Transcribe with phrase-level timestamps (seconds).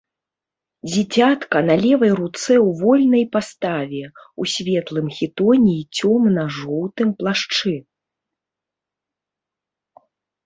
[0.91, 3.99] Дзіцятка на левай руцэ ў вольнай паставе,
[4.43, 7.75] у светлым хітоне і цёмна-жоўтым плашчы.